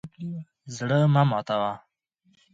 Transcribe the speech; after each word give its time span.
زړه 0.75 0.99
مه 1.13 1.23
ماتوه. 1.29 1.73